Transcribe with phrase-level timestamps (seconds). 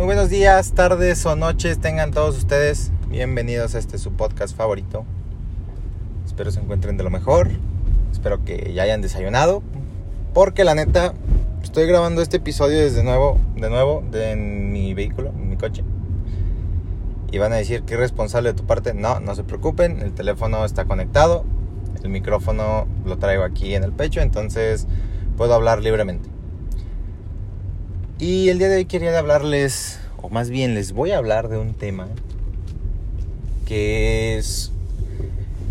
[0.00, 2.90] Muy buenos días, tardes o noches tengan todos ustedes.
[3.10, 5.04] Bienvenidos a este su podcast favorito.
[6.24, 7.50] Espero se encuentren de lo mejor.
[8.10, 9.62] Espero que ya hayan desayunado.
[10.32, 11.12] Porque la neta,
[11.62, 15.84] estoy grabando este episodio desde nuevo, de nuevo, de, mi vehículo, en mi coche.
[17.30, 18.94] Y van a decir que irresponsable de tu parte.
[18.94, 20.00] No, no se preocupen.
[20.00, 21.44] El teléfono está conectado.
[22.02, 24.22] El micrófono lo traigo aquí en el pecho.
[24.22, 24.86] Entonces
[25.36, 26.30] puedo hablar libremente.
[28.20, 31.56] Y el día de hoy quería hablarles, o más bien les voy a hablar de
[31.56, 32.06] un tema
[33.64, 34.72] que es...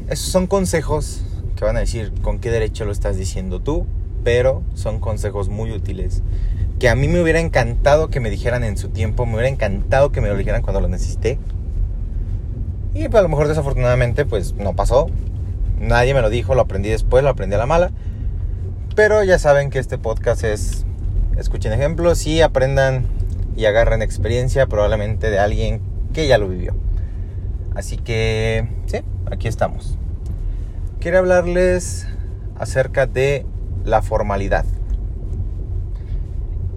[0.10, 1.22] Esos son consejos
[1.56, 3.86] que van a decir con qué derecho lo estás diciendo tú,
[4.24, 6.24] pero son consejos muy útiles
[6.80, 10.12] que a mí me hubiera encantado que me dijeran en su tiempo, me hubiera encantado
[10.12, 11.38] que me lo dijeran cuando lo necesité.
[12.96, 15.12] Y pues a lo mejor desafortunadamente pues no pasó.
[15.80, 17.92] Nadie me lo dijo, lo aprendí después, lo aprendí a la mala.
[18.96, 20.86] Pero ya saben que este podcast es
[21.40, 23.08] escuchen ejemplos y aprendan
[23.56, 25.82] y agarren experiencia probablemente de alguien
[26.14, 26.76] que ya lo vivió.
[27.76, 29.00] Así que, sí,
[29.32, 29.98] aquí estamos.
[31.00, 32.08] Quiero hablarles
[32.58, 33.46] acerca de
[33.86, 34.66] la formalidad.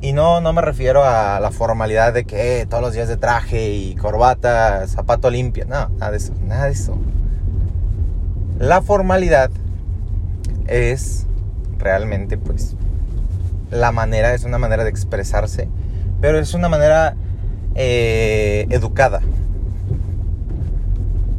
[0.01, 3.17] Y no, no me refiero a la formalidad de que eh, todos los días de
[3.17, 5.65] traje y corbata, zapato limpio.
[5.67, 6.99] No, nada de eso, nada de eso.
[8.59, 9.51] La formalidad
[10.67, 11.27] es
[11.79, 12.77] realmente pues
[13.73, 15.69] la manera, es una manera de expresarse,
[16.21, 17.17] pero es una manera
[17.75, 19.21] eh, educada.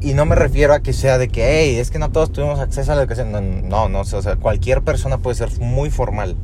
[0.02, 2.60] Y no me refiero a que sea de que, hey, es que no todos tuvimos
[2.60, 3.32] acceso a la educación.
[3.32, 6.36] No, no, no, o sea, cualquier persona puede ser muy formal.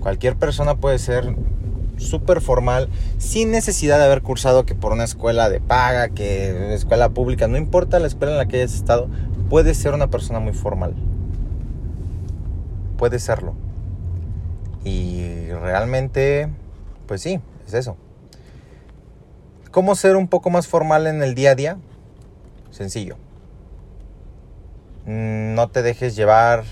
[0.00, 1.34] Cualquier persona puede ser
[1.96, 7.08] súper formal, sin necesidad de haber cursado que por una escuela de paga, que escuela
[7.08, 9.08] pública, no importa la escuela en la que hayas estado,
[9.50, 10.94] puede ser una persona muy formal.
[12.96, 13.54] Puede serlo.
[14.84, 16.48] Y realmente,
[17.06, 17.96] pues sí, es eso.
[19.70, 21.78] ¿Cómo ser un poco más formal en el día a día?
[22.70, 23.16] Sencillo.
[25.06, 26.64] Mm, no te dejes llevar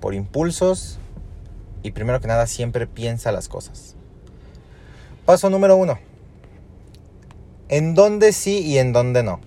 [0.00, 0.98] por impulsos
[1.82, 3.96] y primero que nada siempre piensa las cosas.
[5.24, 5.98] Paso número uno.
[7.68, 9.40] ¿En dónde sí y en dónde no?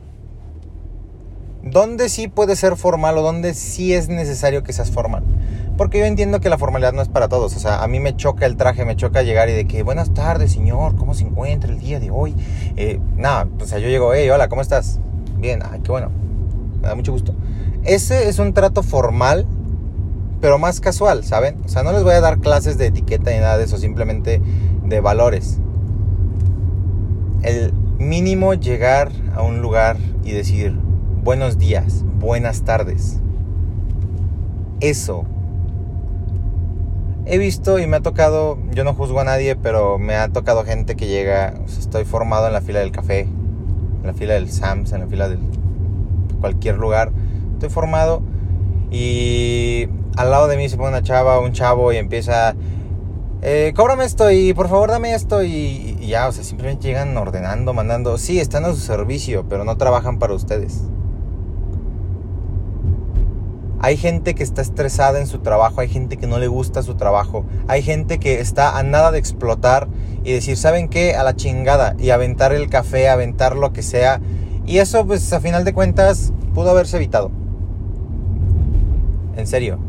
[1.63, 5.23] ¿Dónde sí puede ser formal o dónde sí es necesario que seas formal?
[5.79, 7.55] Porque yo entiendo que la formalidad no es para todos.
[7.55, 10.13] O sea, a mí me choca el traje, me choca llegar y de que, buenas
[10.13, 12.35] tardes, señor, ¿cómo se encuentra el día de hoy?
[12.75, 14.99] Eh, nada, o sea, yo llego, hey, hola, ¿cómo estás?
[15.37, 16.09] Bien, ay, qué bueno.
[16.81, 17.33] Me da mucho gusto.
[17.85, 19.47] Ese es un trato formal,
[20.41, 21.61] pero más casual, ¿saben?
[21.63, 24.41] O sea, no les voy a dar clases de etiqueta ni nada de eso, simplemente
[24.83, 25.59] de valores.
[27.41, 30.75] El mínimo llegar a un lugar y decir,
[31.23, 33.21] buenos días, buenas tardes.
[34.81, 35.25] Eso
[37.29, 40.63] he visto y me ha tocado, yo no juzgo a nadie, pero me ha tocado
[40.63, 44.91] gente que llega, estoy formado en la fila del café, en la fila del Sams,
[44.93, 45.37] en la fila de
[46.41, 47.11] cualquier lugar,
[47.53, 48.23] estoy formado
[48.89, 52.55] y al lado de mí se pone una chava, un chavo y empieza,
[53.43, 57.15] eh, cóbrame esto y por favor dame esto y, y ya, o sea, simplemente llegan
[57.15, 60.81] ordenando, mandando, sí, están a su servicio, pero no trabajan para ustedes.
[63.81, 66.95] Hay gente que está estresada en su trabajo, hay gente que no le gusta su
[66.95, 69.87] trabajo, hay gente que está a nada de explotar
[70.25, 71.15] y decir, ¿saben qué?
[71.15, 74.19] A la chingada y aventar el café, aventar lo que sea.
[74.65, 77.31] Y eso pues a final de cuentas pudo haberse evitado.
[79.37, 79.79] En serio.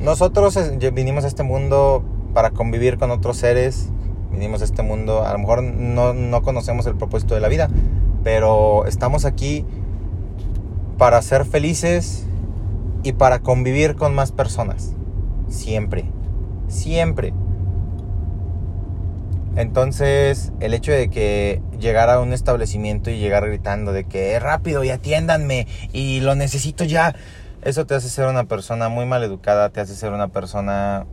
[0.00, 3.90] Nosotros eh, vinimos a este mundo para convivir con otros seres.
[4.30, 7.68] Vinimos a este mundo, a lo mejor no, no conocemos el propósito de la vida,
[8.22, 9.66] pero estamos aquí
[10.98, 12.27] para ser felices
[13.08, 14.94] y para convivir con más personas.
[15.48, 16.04] Siempre.
[16.68, 17.32] Siempre.
[19.56, 24.42] Entonces, el hecho de que llegara a un establecimiento y llegar gritando de que es
[24.42, 27.16] rápido y atiéndanme y lo necesito ya,
[27.62, 31.06] eso te hace ser una persona muy mal educada, te hace ser una persona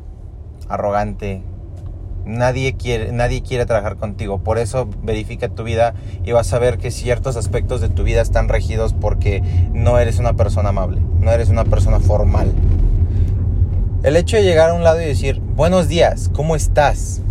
[0.67, 1.44] arrogante,
[2.25, 4.40] Nadie quiere, nadie quiere trabajar contigo.
[4.40, 8.22] Por eso verifica tu vida y vas a ver que ciertos aspectos de tu vida
[8.22, 12.52] están regidos porque no eres una persona amable, no eres una persona formal.
[14.03, 17.22] El hecho de llegar a un lado y decir, buenos días, ¿cómo estás?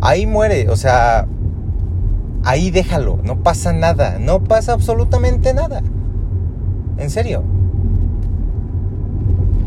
[0.00, 1.26] Ahí muere, o sea,
[2.44, 5.82] ahí déjalo, no pasa nada, no pasa absolutamente nada.
[6.98, 7.42] En serio.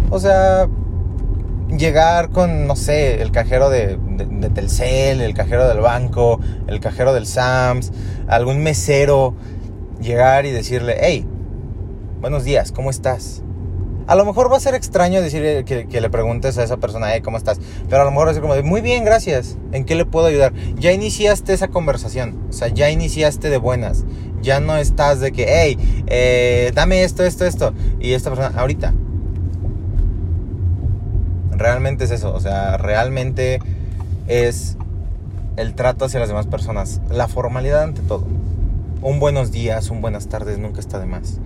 [0.10, 0.68] O sea,
[1.78, 3.98] llegar con, no sé, el cajero de,
[4.54, 7.92] Telcel, el cajero del banco, el cajero del Sams,
[8.28, 9.36] algún mesero,
[10.02, 11.26] llegar y decirle, hey,
[12.22, 13.44] buenos días, ¿cómo estás?
[14.08, 17.38] A lo mejor va a ser extraño decir que, le preguntes a esa persona, ¿cómo
[17.38, 17.60] estás?
[17.88, 19.60] Pero a lo mejor va a ser como de, muy bien, gracias.
[19.72, 20.52] ¿En qué le puedo ayudar?
[20.78, 22.48] Ya iniciaste esa conversación.
[22.50, 24.06] O sea, ya iniciaste de buenas.
[24.42, 27.76] Ya no estás de que, hey, eh, dame esto, esto, esto.
[28.00, 28.96] Y esta persona, ahorita.
[31.60, 32.34] Realmente es eso.
[32.34, 33.60] O sea, realmente
[34.28, 34.78] es
[35.58, 37.02] el trato hacia las demás personas.
[37.12, 38.26] La formalidad ante todo.
[39.04, 41.40] Un buenos días, un buenas tardes nunca está de más.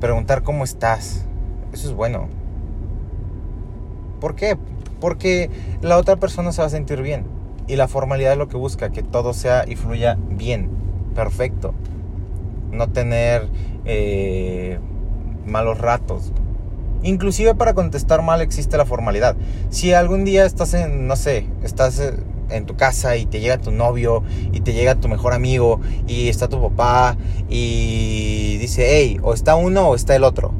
[0.00, 1.24] Preguntar cómo estás
[1.72, 2.28] eso es bueno.
[4.20, 4.56] ¿Por qué?
[5.00, 7.24] Porque la otra persona se va a sentir bien.
[7.66, 10.70] Y la formalidad es lo que busca, que todo sea y fluya bien,
[11.14, 11.74] perfecto.
[12.72, 13.48] No tener
[13.84, 14.78] eh,
[15.46, 16.32] malos ratos.
[17.02, 19.36] Inclusive para contestar mal existe la formalidad.
[19.70, 22.14] Si algún día estás en, no sé, estás eh,
[22.50, 24.22] en tu casa y te llega tu novio
[24.52, 27.16] y te llega tu mejor amigo y está tu papá
[27.48, 30.52] y dice, hey, o está uno o está el otro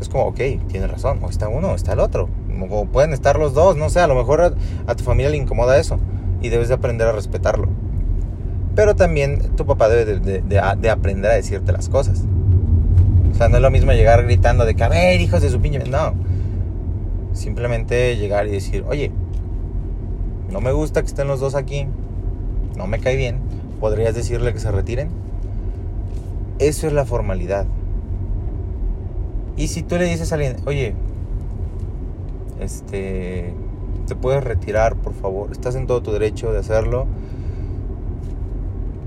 [0.00, 2.28] es como, ok, tiene razón, o está uno o está el otro.
[2.70, 4.56] O pueden estar los dos, no sé, a lo mejor
[4.86, 5.98] a, tu familia le incomoda eso
[6.40, 7.68] y debes de aprender a respetarlo.
[8.74, 12.24] Pero también tu papá debe de, aprender a decirte las cosas.
[13.36, 15.60] O sea, no es lo mismo llegar gritando de que, a ver, hijos de su
[15.60, 15.80] pinche...
[15.80, 16.14] No.
[17.34, 19.12] Simplemente llegar y decir, oye,
[20.50, 21.86] no me gusta que estén los dos aquí,
[22.78, 23.40] no me cae bien,
[23.78, 25.10] ¿podrías decirle que se retiren?
[26.58, 27.66] Eso es la formalidad.
[29.58, 30.94] Y si tú le dices a alguien, oye,
[32.58, 33.52] este,
[34.06, 37.06] te puedes retirar, por favor, estás en todo tu derecho de hacerlo.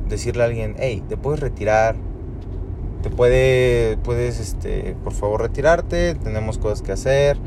[0.07, 1.95] Decirle a alguien, hey, te puedes retirar,
[3.01, 7.37] te puede, puedes, este, por favor, retirarte, tenemos cosas que hacer,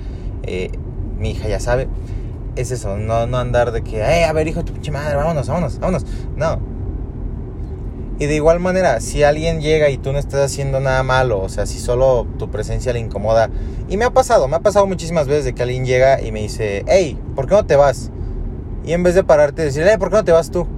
[0.43, 0.71] eh,
[1.19, 1.89] mi hija ya sabe.
[2.57, 5.17] Es eso, no, no andar de que, hey, a ver, hijo de tu pinche madre,
[5.17, 6.05] vámonos, vámonos, vámonos.
[6.37, 6.61] No,
[8.23, 11.49] y de igual manera, si alguien llega y tú no estás haciendo nada malo, o
[11.49, 13.51] sea, si solo tu presencia le incomoda,
[13.89, 16.41] y me ha pasado, me ha pasado muchísimas veces de que alguien llega y me
[16.41, 18.13] dice, hey, ¿por qué no te vas?
[18.85, 20.69] Y en vez de pararte y decir, hey, ¿por qué no te vas tú?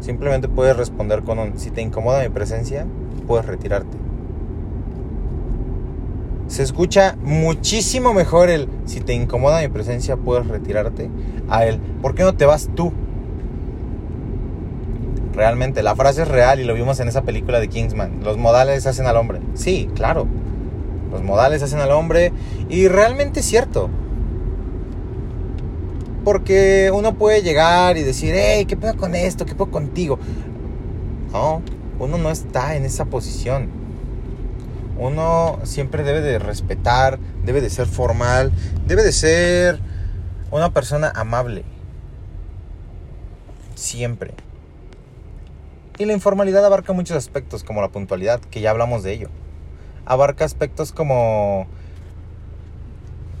[0.00, 2.86] Simplemente puedes responder con un, si te incomoda mi presencia,
[3.26, 3.96] puedes retirarte.
[6.46, 11.10] Se escucha muchísimo mejor el, si te incomoda mi presencia, puedes retirarte,
[11.48, 12.92] a el, ¿por qué no te vas tú?
[15.34, 15.82] realmente.
[15.82, 18.20] La frase es real y lo vimos en esa película de Kingsman.
[18.22, 19.40] Los modales hacen al hombre.
[19.54, 20.26] Sí, claro.
[21.10, 22.32] Los modales hacen al hombre
[22.68, 23.90] y realmente es cierto.
[26.24, 29.44] Porque uno puede llegar y decir, hey, ¿qué pedo con esto?
[29.44, 30.18] ¿Qué pedo contigo?
[31.32, 31.60] No,
[31.98, 33.68] uno no está en esa posición.
[34.98, 38.52] Uno siempre debe de respetar, debe de ser formal,
[38.86, 39.80] debe de ser
[40.50, 41.64] una persona amable.
[43.74, 44.34] Siempre.
[45.98, 49.28] Y la informalidad abarca muchos aspectos, como la puntualidad, que ya hablamos de ello.
[50.06, 51.66] Abarca aspectos como,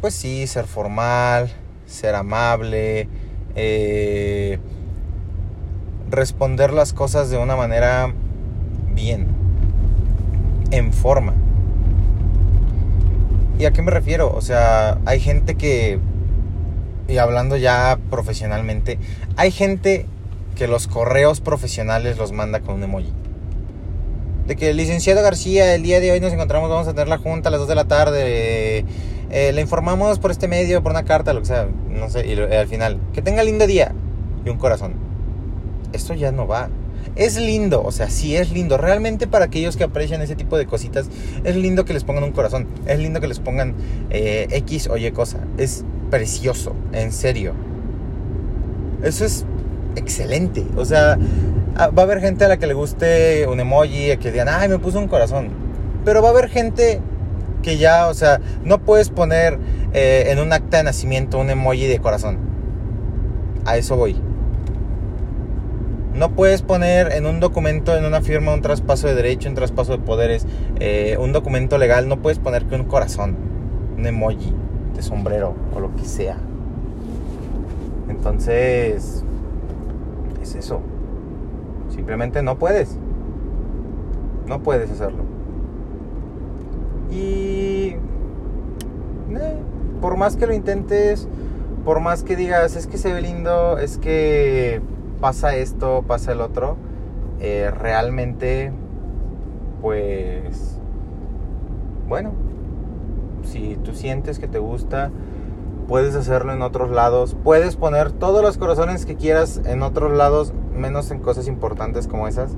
[0.00, 1.52] pues sí, ser formal,
[1.86, 3.08] ser amable,
[3.54, 4.58] eh,
[6.10, 8.12] responder las cosas de una manera
[8.94, 9.26] bien,
[10.70, 11.34] en forma.
[13.58, 14.32] ¿Y a qué me refiero?
[14.34, 15.98] O sea, hay gente que,
[17.08, 18.98] y hablando ya profesionalmente,
[19.36, 20.06] hay gente
[20.56, 23.12] que los correos profesionales los manda con un emoji.
[24.46, 27.48] De que licenciado García, el día de hoy nos encontramos, vamos a tener la junta
[27.48, 28.84] a las 2 de la tarde.
[29.30, 32.32] Eh, le informamos por este medio, por una carta, lo que sea, no sé, y
[32.32, 33.94] eh, al final, que tenga lindo día
[34.44, 34.94] y un corazón.
[35.92, 36.68] Esto ya no va.
[37.16, 38.76] Es lindo, o sea, sí es lindo.
[38.76, 41.08] Realmente para aquellos que aprecian ese tipo de cositas,
[41.44, 42.66] es lindo que les pongan un corazón.
[42.86, 43.74] Es lindo que les pongan
[44.10, 45.38] eh, X o Y cosa.
[45.58, 47.54] Es precioso, en serio.
[49.02, 49.44] Eso es
[49.96, 50.64] excelente.
[50.76, 51.18] O sea,
[51.76, 54.48] ah, va a haber gente a la que le guste un emoji, a que digan,
[54.48, 55.50] ay, me puso un corazón.
[56.04, 57.00] Pero va a haber gente
[57.62, 59.58] que ya, o sea, no puedes poner
[59.92, 62.38] eh, en un acta de nacimiento un emoji de corazón.
[63.64, 64.16] A eso voy.
[66.14, 69.92] No puedes poner en un documento, en una firma, un traspaso de derecho, un traspaso
[69.92, 70.46] de poderes,
[70.78, 73.36] eh, un documento legal, no puedes poner que un corazón,
[73.98, 74.54] un emoji
[74.94, 76.36] de sombrero o lo que sea.
[78.08, 79.24] Entonces,
[80.40, 80.80] es eso.
[81.88, 82.96] Simplemente no puedes.
[84.46, 85.24] No puedes hacerlo.
[87.10, 87.96] Y...
[89.36, 89.56] Eh,
[90.00, 91.26] por más que lo intentes,
[91.84, 94.80] por más que digas, es que se ve lindo, es que
[95.20, 96.76] pasa esto, pasa el otro,
[97.40, 98.72] eh, realmente,
[99.80, 100.78] pues,
[102.08, 102.32] bueno,
[103.42, 105.10] si tú sientes que te gusta,
[105.88, 110.52] puedes hacerlo en otros lados, puedes poner todos los corazones que quieras en otros lados,
[110.74, 112.56] menos en cosas importantes como esas.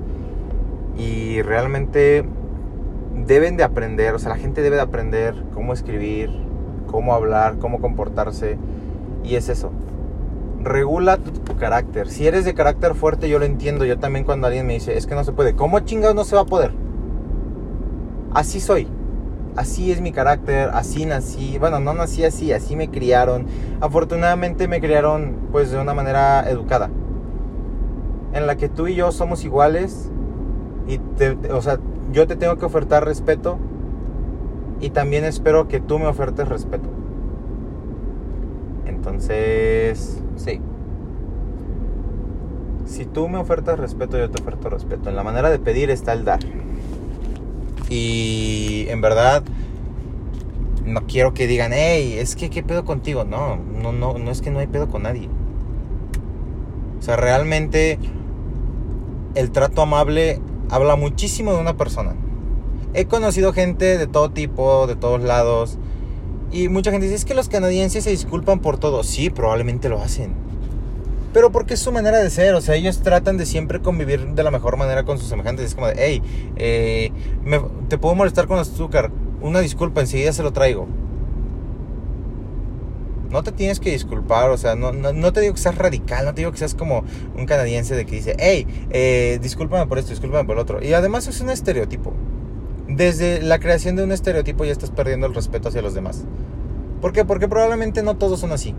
[0.97, 2.25] Y realmente
[3.27, 6.31] deben de aprender, o sea, la gente debe de aprender cómo escribir,
[6.87, 8.59] cómo hablar, cómo comportarse.
[9.25, 9.73] Y es eso.
[10.67, 12.09] Regula tu, carácter.
[12.09, 13.85] Si eres de carácter fuerte, yo lo entiendo.
[13.85, 15.55] Yo también cuando alguien me dice, es que no se puede.
[15.55, 16.73] ¿Cómo chingados no se va a poder?
[18.35, 18.89] Así soy.
[19.55, 21.57] Así es mi carácter, así nací.
[21.59, 23.47] Bueno, no nací así, así me criaron.
[23.81, 26.91] Afortunadamente me criaron pues de una manera educada.
[28.33, 30.11] En la que tú y yo somos iguales.
[30.89, 31.01] Y
[31.53, 31.79] o sea,
[32.11, 33.59] yo te tengo que ofertar respeto
[34.81, 36.96] y también espero que tú me ofertes respeto.
[38.87, 40.61] Entonces, sí.
[42.85, 45.11] Si tú me ofertas respeto, yo te oferto respeto.
[45.11, 46.41] En la manera de pedir está el dar.
[47.89, 49.43] Y en verdad,
[50.85, 53.25] no quiero que digan, hey, es que qué pedo contigo.
[53.25, 55.29] No, no, no, no es que no hay pedo con nadie.
[56.99, 57.99] O sea, realmente
[59.35, 60.41] el trato amable
[60.71, 62.15] habla muchísimo de una persona.
[62.95, 65.79] He conocido gente de todo tipo, de todos lados.
[66.57, 69.05] Y mucha gente dice, es que los canadienses se disculpan por todo.
[69.05, 70.33] Sí, probablemente lo hacen.
[71.35, 72.55] Pero porque es su manera de ser.
[72.55, 75.67] O sea, ellos tratan de siempre convivir de la mejor manera con sus semejantes.
[75.67, 76.23] Es como de, hey,
[76.57, 77.13] eh,
[77.91, 79.11] te puedo molestar con azúcar.
[79.43, 80.89] Una disculpa, enseguida se lo traigo
[83.29, 86.33] no te tienes que disculpar, o sea, no, no, te digo que seas radical, no
[86.33, 87.05] te digo que seas como
[87.37, 90.83] un canadiense de que dice, hey, eh, discúlpame por esto, discúlpame por el otro.
[90.83, 92.15] Y además es un estereotipo.
[92.97, 96.25] Desde la creación de un estereotipo ya estás perdiendo el respeto hacia los demás.
[97.03, 97.27] ¿Por qué?
[97.27, 98.75] Porque probablemente no todos son así.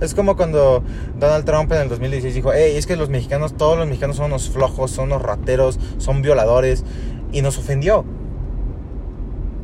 [0.00, 0.82] Es como cuando
[1.20, 4.26] Donald Trump en el 2016 dijo, hey, es que los mexicanos, todos los mexicanos son
[4.26, 6.82] unos flojos, son unos rateros, son violadores,
[7.30, 8.06] y nos ofendió.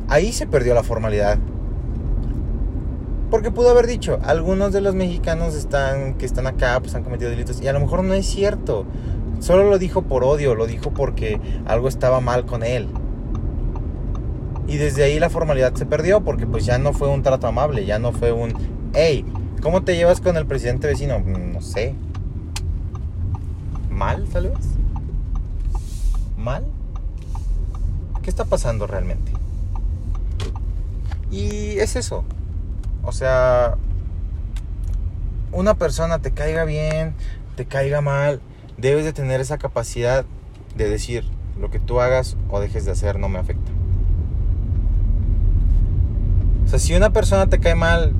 [0.07, 1.39] Ahí se perdió la formalidad.
[3.31, 7.31] Porque pudo haber dicho, algunos de los mexicanos están, que están acá pues han cometido
[7.31, 7.59] delitos.
[7.59, 8.85] Y a lo mejor no es cierto.
[9.39, 12.87] Solo lo dijo por odio, lo dijo porque algo estaba mal con él.
[14.69, 17.85] Y desde ahí la formalidad se perdió porque pues ya no fue un trato amable,
[17.85, 18.53] ya no fue un,
[18.93, 19.25] hey,
[19.63, 21.19] ¿cómo te llevas con el presidente vecino?
[21.19, 21.95] Mm, no sé.
[23.89, 24.67] ¿Mal, tal vez?
[26.37, 26.65] ¿Mal?
[28.21, 29.31] ¿Qué está pasando realmente?
[31.31, 32.23] Y es eso.
[33.03, 33.75] O sea,
[35.51, 37.15] una persona te caiga bien,
[37.55, 38.39] te caiga mal,
[38.77, 40.25] debes de tener esa capacidad
[40.75, 41.25] de decir
[41.59, 43.78] lo que tú hagas o dejes de hacer no me afecta.
[46.69, 48.13] O sea, si una persona te cae mal,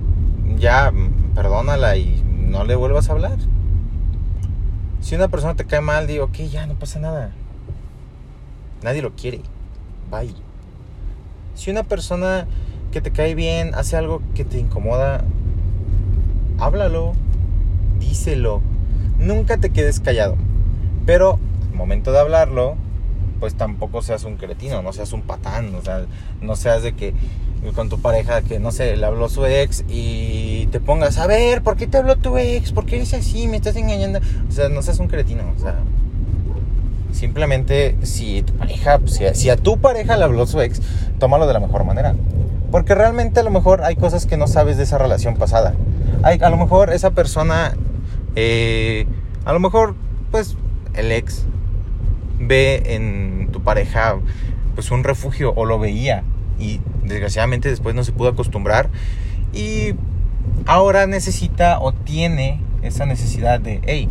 [0.58, 0.91] ya
[1.36, 3.38] perdónala y no le vuelvas a hablar.
[5.01, 7.29] Si una persona te cae mal, digo, ok, ya no pasa nada.
[8.82, 9.41] Nadie lo quiere.
[10.10, 10.34] Bye.
[11.53, 12.48] Si una persona
[12.91, 15.24] que te cae bien, hace algo que te incomoda,
[16.58, 17.13] háblalo,
[18.00, 18.62] díselo.
[19.20, 20.38] Nunca te quedes callado.
[21.06, 21.38] Pero
[21.70, 22.77] al momento de hablarlo,
[23.39, 26.08] pues tampoco seas un cretino, no seas un patán, o sea,
[26.41, 27.13] no seas de que
[27.75, 31.62] con tu pareja que no sé, le habló su ex y te pongas, a ver,
[31.62, 32.72] ¿por qué te habló tu ex?
[32.72, 33.48] ¿Por qué eres así?
[33.48, 34.20] ¿Me estás engañando?
[34.48, 35.75] O sea, no seas un cretino, o sea,
[37.12, 39.00] simplemente si tu pareja,
[39.34, 40.82] si a tu pareja le habló su ex,
[41.20, 42.16] tómalo de la mejor manera.
[42.72, 45.74] Porque realmente a lo mejor hay cosas que no sabes de esa relación pasada.
[46.22, 47.74] Hay, a lo mejor esa persona,
[48.36, 49.08] eh,
[49.44, 49.96] a lo mejor
[50.32, 50.56] pues
[50.94, 51.46] el ex
[52.39, 54.18] ve en tu pareja
[54.75, 56.24] pues un refugio o lo veía
[56.60, 58.89] y desgraciadamente después no se pudo acostumbrar
[59.54, 59.96] y
[60.66, 64.10] ahora necesita o tiene esa necesidad de, hey,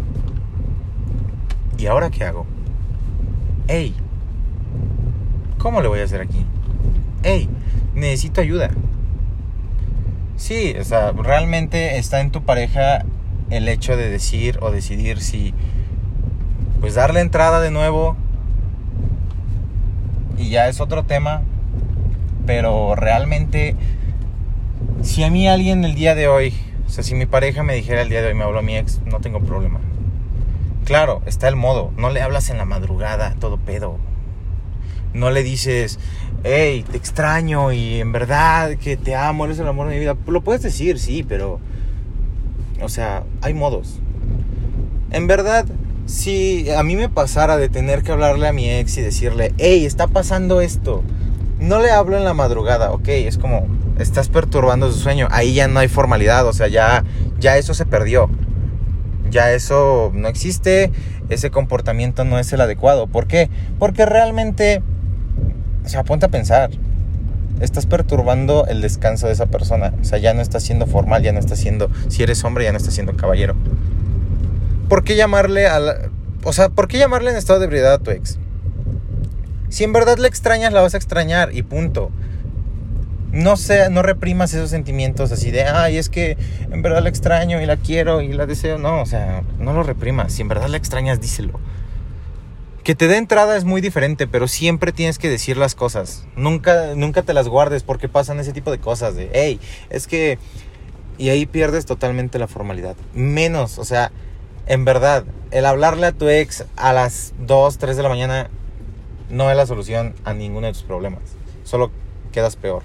[1.78, 2.46] ¿y ahora qué hago?
[3.68, 3.94] Hey,
[5.58, 6.44] ¿cómo le voy a hacer aquí?
[7.22, 7.48] Hey,
[7.94, 8.70] necesito ayuda.
[10.36, 13.04] Sí, o sea, realmente está en tu pareja
[13.50, 15.52] el hecho de decir o decidir si,
[16.80, 18.16] pues darle entrada de nuevo.
[20.36, 21.42] Y ya es otro tema.
[22.48, 23.76] Pero realmente,
[25.02, 26.54] si a mí alguien el día de hoy,
[26.86, 29.02] o sea, si mi pareja me dijera el día de hoy, me habló mi ex,
[29.04, 29.80] no tengo problema.
[30.86, 33.98] Claro, está el modo, no le hablas en la madrugada, todo pedo.
[35.12, 35.98] No le dices,
[36.42, 40.16] hey, te extraño y en verdad que te amo, eres el amor de mi vida.
[40.26, 41.60] Lo puedes decir, sí, pero...
[42.80, 44.00] O sea, hay modos.
[45.10, 45.66] En verdad,
[46.06, 49.84] si a mí me pasara de tener que hablarle a mi ex y decirle, hey,
[49.84, 51.02] está pasando esto,
[51.58, 53.66] no le hablo en la madrugada, ok, es como,
[53.98, 57.04] estás perturbando su sueño, ahí ya no hay formalidad, o sea, ya,
[57.38, 58.30] ya eso se perdió,
[59.30, 60.92] ya eso no existe,
[61.28, 63.50] ese comportamiento no es el adecuado, ¿por qué?
[63.78, 64.82] Porque realmente
[65.88, 66.68] o sea, ponte a pensar.
[67.60, 69.94] Estás perturbando el descanso de esa persona.
[70.02, 71.90] O sea, ya no está siendo formal, ya no está siendo.
[72.08, 73.56] Si eres hombre, ya no está siendo caballero.
[74.90, 75.80] ¿Por qué llamarle a
[76.44, 78.38] O sea, ¿por qué llamarle en estado de ebriedad a tu ex?
[79.68, 82.10] Si en verdad la extrañas, la vas a extrañar y punto.
[83.32, 86.38] No, sé, no reprimas esos sentimientos así de, ay, es que
[86.70, 88.78] en verdad la extraño y la quiero y la deseo.
[88.78, 90.32] No, o sea, no lo reprimas.
[90.32, 91.60] Si en verdad la extrañas, díselo.
[92.84, 96.24] Que te dé entrada es muy diferente, pero siempre tienes que decir las cosas.
[96.36, 99.60] Nunca, nunca te las guardes porque pasan ese tipo de cosas de, hey,
[99.90, 100.38] es que...
[101.18, 102.96] Y ahí pierdes totalmente la formalidad.
[103.12, 104.12] Menos, o sea,
[104.66, 108.50] en verdad, el hablarle a tu ex a las 2, 3 de la mañana
[109.30, 111.22] no es la solución a ninguno de tus problemas.
[111.64, 111.90] Solo
[112.32, 112.82] quedas peor.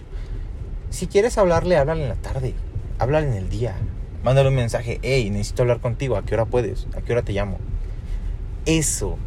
[0.89, 2.53] Si quieres hablarle, háblale en la tarde.
[2.99, 3.75] Háblale en el día.
[4.23, 4.99] Mándale un mensaje.
[5.01, 6.15] Hey, necesito hablar contigo.
[6.15, 6.87] ¿A qué hora puedes?
[6.95, 7.59] ¿A qué hora te llamo?
[8.65, 9.17] Eso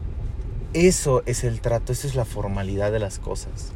[0.77, 3.73] eso es el trato, esa es la formalidad de las cosas.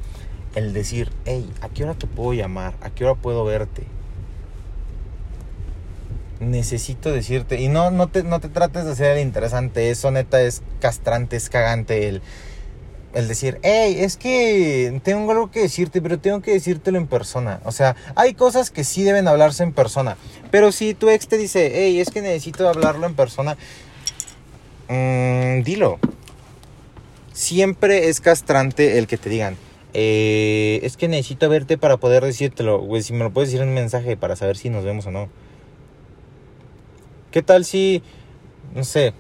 [0.55, 2.75] El decir, hey, ¿a qué hora te puedo llamar?
[2.83, 3.85] ¿A qué hora puedo verte?
[6.41, 10.43] Necesito decirte, y no, no, te, no te trates de hacer el interesante, eso neta
[10.43, 12.21] es castrante, es cagante el,
[13.13, 17.61] el decir, hey, es que tengo algo que decirte, pero tengo que decírtelo en persona.
[17.65, 20.17] O sea, hay cosas que sí deben hablarse en persona.
[20.51, 23.57] Pero si tu ex te dice, hey, es que necesito hablarlo en persona,
[24.89, 25.99] mmm, dilo
[27.41, 29.57] siempre es castrante el que te digan,
[29.95, 33.69] eh, es que necesito verte para poder decírtelo, güey, si me lo puedes decir en
[33.69, 35.31] un mensaje para saber si nos vemos o no.
[37.31, 38.03] ¿Qué tal si,
[38.75, 39.15] no sé,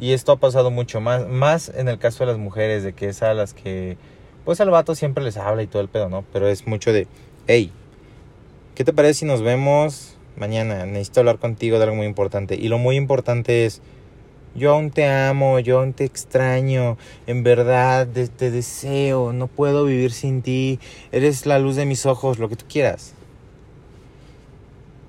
[0.00, 3.10] y esto ha pasado mucho más, más en el caso de las mujeres, de que
[3.10, 3.98] es a las que,
[4.46, 6.24] pues al vato siempre les habla y todo el pedo, ¿no?
[6.32, 7.06] Pero es mucho de,
[7.46, 7.70] hey,
[8.74, 10.86] ¿qué te parece si nos vemos mañana?
[10.86, 12.54] Necesito hablar contigo de algo muy importante.
[12.54, 13.82] Y lo muy importante es,
[14.54, 20.12] yo aún te amo, yo aún te extraño, en verdad te deseo, no puedo vivir
[20.12, 20.80] sin ti,
[21.12, 23.12] eres la luz de mis ojos, lo que tú quieras.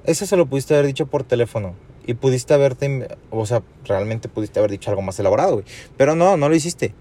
[0.04, 4.60] Eso se lo pudiste haber dicho por teléfono y pudiste haberte, o sea, realmente pudiste
[4.60, 5.64] haber dicho algo más elaborado.
[5.98, 6.94] Pero no, no lo hiciste.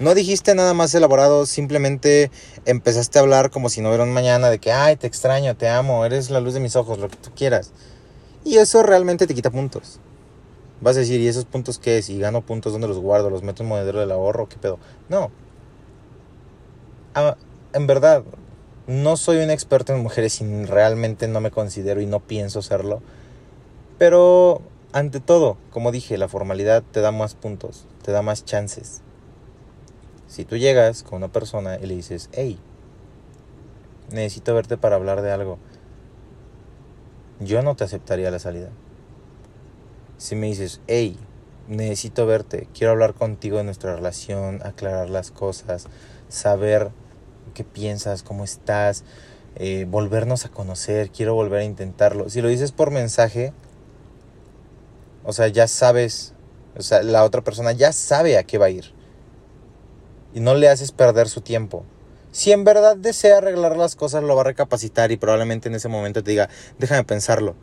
[0.00, 2.30] No dijiste nada más elaborado, simplemente
[2.64, 5.68] empezaste a hablar como si no hubiera un mañana de que, ay, te extraño, te
[5.68, 7.70] amo, eres la luz de mis ojos, lo que tú quieras.
[8.44, 10.00] Y eso realmente te quita puntos.
[10.80, 12.10] Vas a decir, ¿y esos puntos qué es?
[12.10, 12.72] ¿Y gano puntos?
[12.72, 13.30] ¿Dónde los guardo?
[13.30, 14.48] ¿Los meto en monedero del ahorro?
[14.48, 14.80] ¿Qué pedo?
[15.08, 15.30] No.
[17.14, 17.36] Ah,
[17.72, 18.24] en verdad,
[18.88, 23.00] no soy un experto en mujeres y realmente no me considero y no pienso serlo.
[24.02, 24.62] Pero,
[24.92, 29.00] ante todo, como dije, la formalidad te da más puntos, te da más chances.
[30.26, 32.58] Si tú llegas con una persona y le dices, hey,
[34.10, 35.58] necesito verte para hablar de algo,
[37.38, 38.70] yo no te aceptaría la salida
[40.22, 41.16] si me dices, hey,
[41.68, 45.86] necesito verte, quiero hablar contigo de nuestra relación, aclarar las cosas,
[46.28, 46.90] saber
[47.54, 49.04] qué piensas, cómo estás,
[49.56, 52.30] eh, volvernos a conocer, quiero volver a intentarlo.
[52.30, 53.52] Si lo dices por mensaje,
[55.24, 56.34] o sea, ya sabes,
[56.76, 58.92] o sea, la otra persona ya sabe a qué va a ir.
[60.34, 61.84] Y no le haces perder su tiempo.
[62.32, 65.88] Si en verdad desea arreglar las cosas, lo va a recapacitar y probablemente en ese
[65.88, 67.54] momento te diga, déjame pensarlo.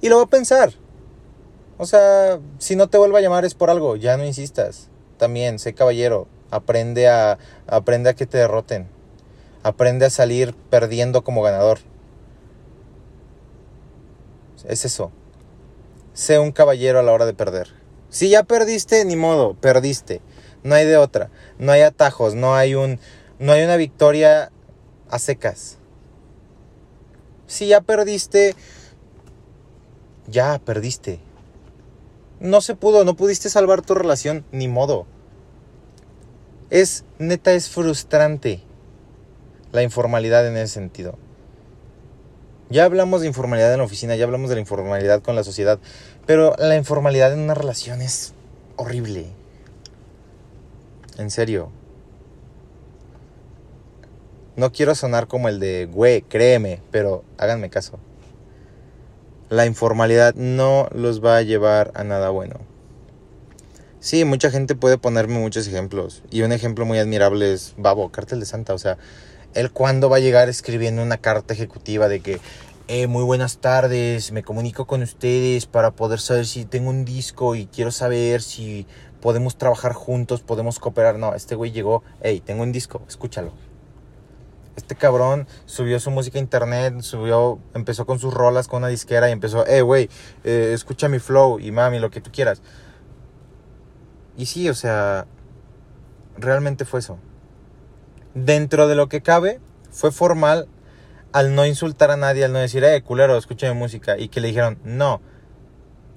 [0.00, 0.72] Y lo va a pensar.
[1.78, 4.88] O sea, si no te vuelve a llamar es por algo, ya no insistas.
[5.16, 8.88] También, sé caballero, aprende a, aprende a que te derroten.
[9.62, 11.78] Aprende a salir perdiendo como ganador.
[14.66, 15.12] Es eso.
[16.18, 17.68] Sé un caballero a la hora de perder.
[18.10, 20.20] Si ya perdiste, ni modo, perdiste.
[20.64, 21.30] No hay de otra.
[21.58, 22.98] No hay atajos, no hay un
[23.38, 24.50] no hay una victoria
[25.08, 25.78] a secas.
[27.46, 28.56] Si ya perdiste,
[30.26, 31.20] ya perdiste
[32.40, 35.06] no se pudo, no pudiste salvar tu relación, ni modo.
[36.70, 38.62] Es, neta, es frustrante
[39.72, 41.18] la informalidad en ese sentido.
[42.70, 45.78] Ya hablamos de informalidad en la oficina, ya hablamos de la informalidad con la sociedad,
[46.26, 48.34] pero la informalidad en una relación es
[48.76, 49.26] horrible.
[51.16, 51.70] En serio.
[54.56, 57.98] No quiero sonar como el de, güey, créeme, pero háganme caso
[59.50, 62.60] la informalidad no los va a llevar a nada bueno.
[64.00, 66.22] Sí, mucha gente puede ponerme muchos ejemplos.
[66.30, 68.74] Y un ejemplo muy admirable es Babo, Cártel de Santa.
[68.74, 68.98] O sea,
[69.58, 72.40] él cuando va a llegar escribiendo una carta ejecutiva de que,
[72.88, 77.54] eh, muy buenas tardes, me comunico con ustedes para poder saber si tengo un disco
[77.54, 78.86] y quiero saber si
[79.20, 81.18] podemos trabajar juntos, podemos cooperar.
[81.18, 83.52] No, este güey llegó, hey, tengo un disco, escúchalo
[84.78, 89.28] este cabrón subió su música a internet, subió, empezó con sus rolas con una disquera
[89.28, 90.08] y empezó, eh, güey,
[90.44, 92.62] eh, escucha mi flow y mami, lo que tú quieras.
[94.36, 95.26] Y sí, o sea,
[96.36, 97.18] realmente fue eso.
[98.34, 99.60] Dentro de lo que cabe,
[99.90, 100.68] fue formal
[101.32, 104.18] al no insultar a nadie, al no decir, eh, culero, escucha mi música.
[104.18, 105.20] Y que le dijeron, no,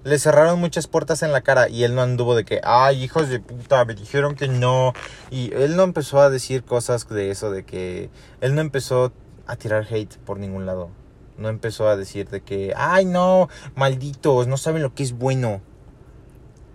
[0.04, 3.30] Le cerraron muchas puertas en la cara y él no anduvo de que, ay, hijos
[3.30, 4.93] de puta, me dijeron que no.
[5.30, 8.10] Y él no empezó a decir cosas de eso, de que
[8.41, 9.13] él no empezó
[9.45, 10.89] a tirar hate por ningún lado.
[11.38, 15.62] No empezó a decir de que, ay, no, malditos, no saben lo que es bueno.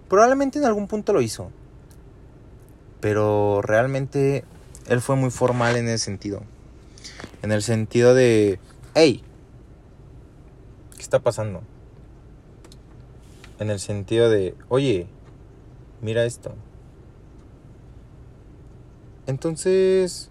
[0.09, 1.51] Probablemente en algún punto lo hizo.
[3.01, 4.45] Pero realmente
[4.89, 6.43] él fue muy formal en ese sentido.
[7.43, 8.59] En el sentido de,
[8.95, 9.23] hey,
[10.95, 11.63] ¿qué está pasando?
[13.59, 15.07] En el sentido de, oye,
[16.01, 16.55] mira esto.
[19.27, 20.31] Entonces,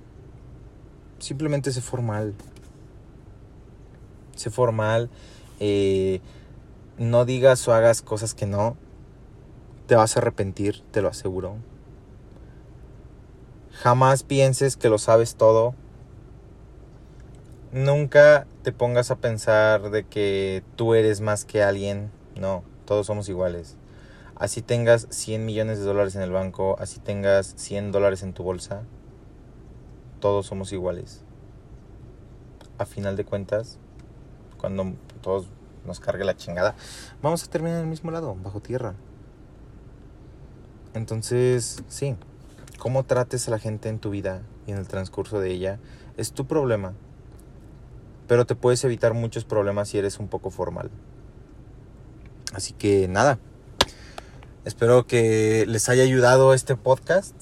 [1.20, 2.34] simplemente sé formal.
[4.36, 5.10] Sé formal.
[5.60, 6.22] Eh,
[6.98, 8.78] no digas o hagas cosas que no.
[9.88, 11.58] Te vas a arrepentir, te lo aseguro.
[13.82, 15.76] Jamás pienses que lo sabes todo.
[17.72, 22.10] Nunca te pongas a pensar de que tú eres más que alguien.
[22.40, 23.78] No, todos somos iguales.
[24.38, 28.44] Así tengas 100 millones de dólares en el banco, así tengas 100 dólares en tu
[28.44, 28.84] bolsa,
[30.20, 31.24] todos somos iguales.
[32.78, 33.80] A final de cuentas,
[34.58, 35.48] cuando todos
[35.86, 36.76] nos cargue la chingada,
[37.22, 38.96] vamos a terminar en el mismo lado, bajo tierra.
[40.94, 42.18] Entonces, sí,
[42.78, 45.80] cómo trates a la gente en tu vida y en el transcurso de ella
[46.18, 46.94] es tu problema.
[48.28, 50.90] Pero te puedes evitar muchos problemas si eres un poco formal.
[52.54, 53.38] Así que nada.
[54.64, 57.36] Espero que les haya ayudado este podcast.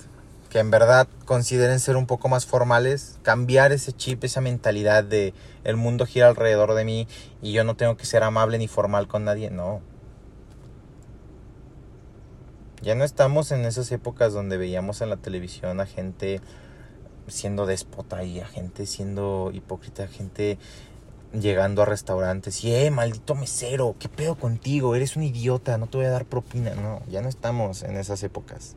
[0.50, 3.18] Que en verdad consideren ser un poco más formales.
[3.24, 7.08] Cambiar ese chip, esa mentalidad de el mundo gira alrededor de mí
[7.42, 9.50] y yo no tengo que ser amable ni formal con nadie.
[9.50, 9.82] No,
[12.84, 16.42] ya no estamos en esas épocas donde veíamos en la televisión a gente
[17.28, 20.58] siendo déspota y a gente siendo hipócrita, gente
[21.32, 24.96] llegando a restaurantes y, eh, maldito mesero, ¿qué pedo contigo?
[24.96, 26.76] Eres un idiota, no te voy a dar propina.
[26.76, 28.76] No, ya no estamos en esas épocas.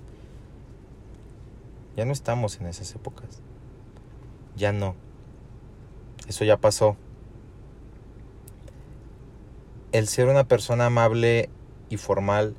[1.97, 3.41] Ya no estamos en esas épocas.
[4.55, 4.95] Ya no.
[6.29, 6.97] Eso ya pasó.
[9.91, 11.51] El ser una persona amable
[11.89, 12.55] y formal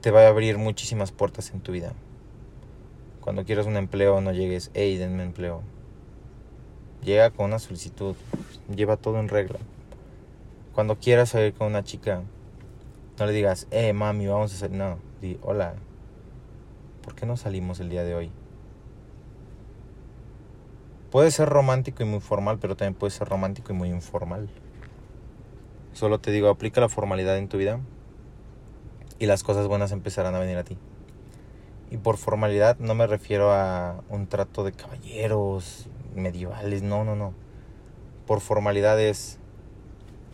[0.00, 1.92] te va a abrir muchísimas puertas en tu vida.
[3.20, 5.62] Cuando quieras un empleo, no llegues, hey, denme empleo.
[7.02, 8.14] Llega con una solicitud,
[8.74, 9.58] lleva todo en regla.
[10.72, 12.22] Cuando quieras salir con una chica,
[13.18, 14.70] no le digas, eh, mami, vamos a hacer.
[14.70, 15.74] No, di, hola,
[17.02, 18.30] ¿por qué no salimos el día de hoy?
[21.10, 24.48] Puede ser romántico y muy formal, pero también puede ser romántico y muy informal.
[25.92, 27.80] Solo te digo, aplica la formalidad en tu vida
[29.18, 30.76] y las cosas buenas empezarán a venir a ti.
[31.90, 37.32] Y por formalidad no me refiero a un trato de caballeros medievales, no, no, no.
[38.26, 39.38] Por formalidad es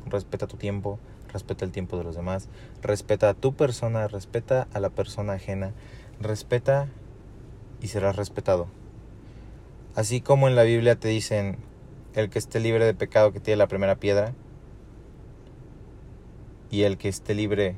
[0.06, 0.98] respeta tu tiempo,
[1.32, 2.48] respeta el tiempo de los demás,
[2.82, 5.72] respeta a tu persona, respeta a la persona ajena,
[6.20, 6.88] respeta
[7.80, 8.66] y serás respetado.
[9.94, 11.58] Así como en la Biblia te dicen,
[12.14, 14.34] el que esté libre de pecado que tiene la primera piedra,
[16.70, 17.76] y el que esté libre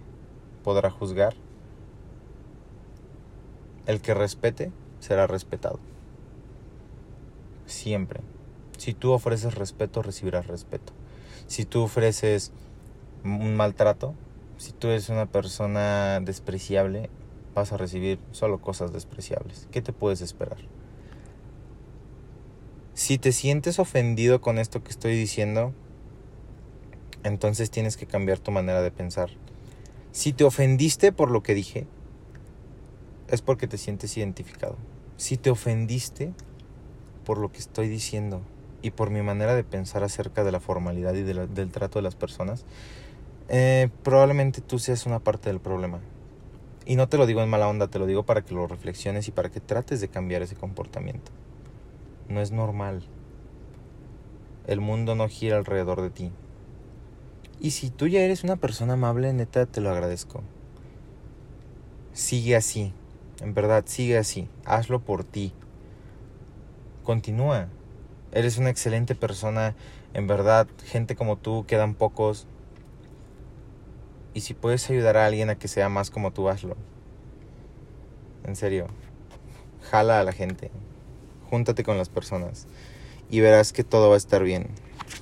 [0.66, 1.36] podrá juzgar.
[3.86, 5.78] El que respete será respetado.
[7.66, 8.20] Siempre.
[8.76, 10.92] Si tú ofreces respeto, recibirás respeto.
[11.46, 12.50] Si tú ofreces
[13.22, 14.14] un maltrato,
[14.56, 17.10] si tú eres una persona despreciable,
[17.54, 19.68] vas a recibir solo cosas despreciables.
[19.70, 20.58] ¿Qué te puedes esperar?
[22.94, 25.72] Si te sientes ofendido con esto que estoy diciendo,
[27.22, 29.30] entonces tienes que cambiar tu manera de pensar.
[30.16, 31.86] Si te ofendiste por lo que dije,
[33.28, 34.76] es porque te sientes identificado.
[35.18, 36.32] Si te ofendiste
[37.26, 38.40] por lo que estoy diciendo
[38.80, 42.14] y por mi manera de pensar acerca de la formalidad y del trato de las
[42.14, 42.64] personas,
[43.50, 46.00] eh, probablemente tú seas una parte del problema.
[46.86, 49.28] Y no te lo digo en mala onda, te lo digo para que lo reflexiones
[49.28, 51.30] y para que trates de cambiar ese comportamiento.
[52.30, 53.02] No es normal.
[54.66, 56.32] El mundo no gira alrededor de ti.
[57.58, 60.42] Y si tú ya eres una persona amable, neta, te lo agradezco.
[62.12, 62.92] Sigue así,
[63.40, 64.48] en verdad, sigue así.
[64.64, 65.52] Hazlo por ti.
[67.02, 67.68] Continúa.
[68.32, 69.74] Eres una excelente persona,
[70.14, 72.46] en verdad, gente como tú quedan pocos.
[74.34, 76.76] Y si puedes ayudar a alguien a que sea más como tú, hazlo.
[78.44, 78.86] En serio.
[79.90, 80.70] Jala a la gente.
[81.48, 82.66] Júntate con las personas.
[83.30, 84.68] Y verás que todo va a estar bien.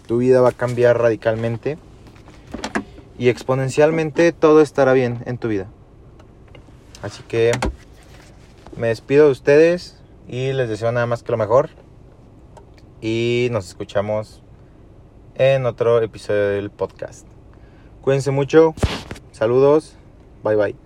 [0.07, 1.79] Tu vida va a cambiar radicalmente
[3.18, 5.66] y exponencialmente todo estará bien en tu vida.
[7.03, 7.53] Así que
[8.77, 11.70] me despido de ustedes y les deseo nada más que lo mejor.
[13.00, 14.42] Y nos escuchamos
[15.35, 17.27] en otro episodio del podcast.
[18.00, 18.74] Cuídense mucho.
[19.33, 19.96] Saludos.
[20.42, 20.84] Bye bye.